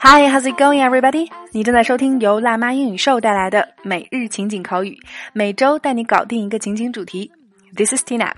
[0.00, 1.30] Hi, how's it going, everybody?
[1.52, 4.98] 你正在收听由辣妈英语秀带来的每日情景口语，
[5.32, 7.30] 每周带你搞定一个情景主题。
[7.76, 8.32] This is Tina。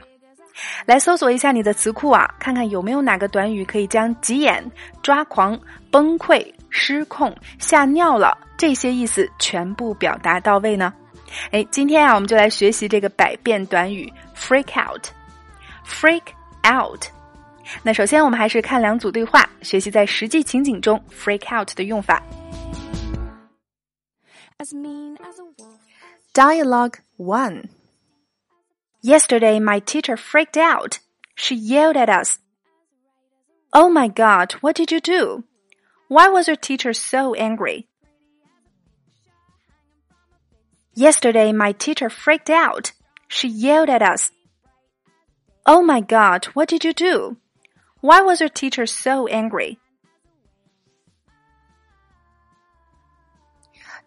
[0.84, 4.70] 来搜索一下你的词库啊，看看有没有哪个短语可以将急眼、
[5.02, 5.58] 抓狂、
[5.90, 10.92] 崩溃、失控、吓尿了这些意思全部表达到位呢？
[11.52, 15.06] 哎，今天啊，我们就来学习这个百变短语 freak out。
[15.86, 16.22] freak
[16.70, 17.06] out。
[17.81, 22.21] 那首先我们还是看两组对话，学习在实际情景中 freak out 的用法。
[26.33, 27.69] Dialogue one.
[29.01, 30.99] Yesterday, my teacher freaked out.
[31.35, 32.37] She yelled at us.
[33.71, 35.43] Oh my God, what did you do?
[36.07, 37.87] Why was your teacher so angry?
[40.95, 42.91] Yesterday, my teacher freaked out.
[43.27, 44.31] She yelled at us.
[45.65, 47.37] Oh my God, what did you do?
[48.00, 49.78] Why was your teacher so angry?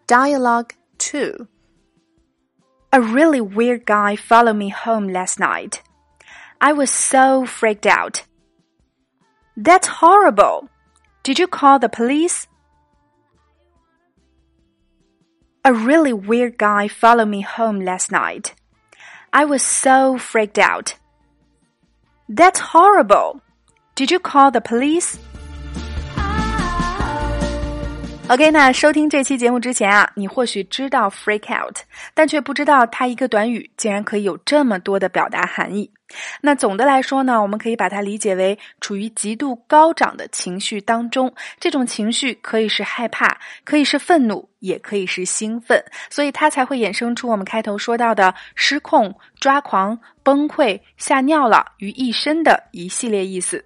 [0.08, 1.48] Dialogue 2
[2.94, 5.82] A really weird guy followed me home last night.
[6.62, 8.24] I was so freaked out.
[9.58, 10.70] That's horrible.
[11.24, 12.48] Did you call the police?
[15.66, 18.56] A really weird guy followed me home last night.
[19.34, 20.96] I was so freaked out.
[22.30, 23.42] That's horrible.
[23.96, 25.16] Did you call the police?
[28.30, 31.76] OK，那收听这期节目之前啊，你或许知道 freak out，
[32.14, 35.92] 但却不知道它一个短语竟然可以有这么多的表达含义。
[36.40, 53.66] 那总的来说呢，我们可以把它理解为处于极度高涨的情绪当中，这种情绪可以是害怕，可以是愤怒，也可以是兴奋，所以它才会衍生出我们开头说到的失控、抓狂、崩溃、吓尿了于一身的一系列意思。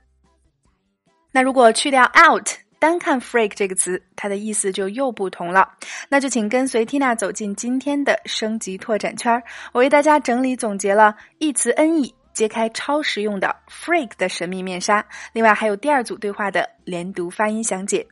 [1.36, 2.48] 那如果去掉 out。
[2.78, 5.68] 单看 freak 这个词，它的意思就又不同了。
[6.08, 9.42] 那就请跟随 Tina 走进今天的升级拓展圈，
[9.72, 15.04] 我为大家整理总结了一词 N 义，揭开超实用的 freak 的神秘面纱。
[15.34, 18.06] 另外还有第二组对话的连读发音详解。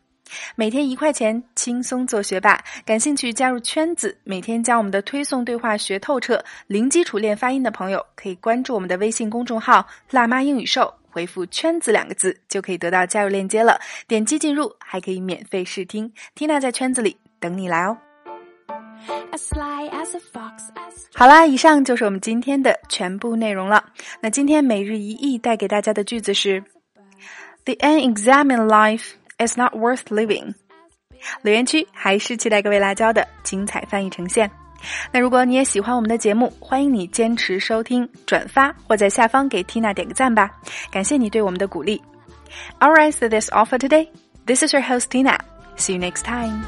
[0.55, 2.59] 每天一块钱，轻松做学霸。
[2.83, 10.91] 感兴趣加入圈子，每天将我们的推送对话学透彻，零基础练发音的朋友，可以关注我们的微信公众号“辣妈英语秀”。
[11.13, 13.79] 回复“圈子”两个字，就可以得到加入链接了。
[14.07, 16.11] 点击进入，还可以免费试听。
[16.35, 17.95] Tina 在圈子里等你来哦。
[21.13, 23.85] 好啦，以上就是我们今天的全部内容了。
[24.21, 26.63] 那今天每日一译带给大家的句子是
[27.65, 30.55] ：The unexamined life is not worth living。
[31.41, 34.49] 留言区还是期待各位辣椒的精彩翻译呈现。
[35.12, 40.50] 那如果你也喜欢我们的节目，欢迎你坚持收听、转发或在下方给 Tina 点个赞吧，
[40.90, 42.00] 感谢你对我们的鼓励。
[42.78, 44.08] Alright, so that's all for today.
[44.46, 45.38] This is your host Tina.
[45.76, 46.64] See you next time.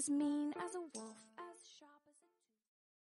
[0.00, 1.03] as mean as a wolf.